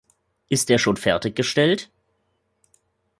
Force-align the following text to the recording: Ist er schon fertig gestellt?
Ist 0.49 0.71
er 0.71 0.79
schon 0.79 0.97
fertig 0.97 1.35
gestellt? 1.35 1.91